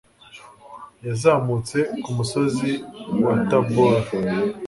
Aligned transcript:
yazamutse 1.07 1.77
ku 2.03 2.09
musozi 2.17 2.71
wa 3.23 3.33
taboru 3.49 4.01